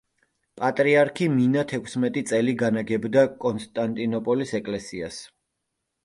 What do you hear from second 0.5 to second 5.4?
პატრიარქი მინა თექვსმეტი წელი განაგებდა კონსტანტინოპოლის ეკლესიას.